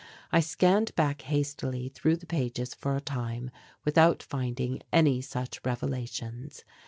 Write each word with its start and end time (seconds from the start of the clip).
I 0.31 0.39
scanned 0.39 0.95
back 0.95 1.21
hastily 1.21 1.87
through 1.89 2.15
the 2.17 2.25
pages 2.25 2.73
for 2.73 2.95
a 2.95 2.99
time 3.01 3.51
without 3.85 4.23
finding 4.23 4.81
any 4.91 5.21
such 5.21 5.63
revelations. 5.63 6.63